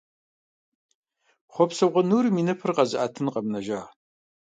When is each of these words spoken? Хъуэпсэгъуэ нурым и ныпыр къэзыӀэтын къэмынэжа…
Хъуэпсэгъуэ 1.53 2.03
нурым 2.09 2.35
и 2.41 2.43
ныпыр 2.47 2.71
къэзыӀэтын 2.75 3.27
къэмынэжа… 3.33 3.81